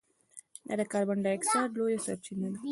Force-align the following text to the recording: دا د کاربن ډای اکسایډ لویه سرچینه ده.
دا 0.67 0.73
د 0.79 0.81
کاربن 0.91 1.17
ډای 1.23 1.35
اکسایډ 1.37 1.71
لویه 1.77 1.99
سرچینه 2.05 2.47
ده. 2.53 2.59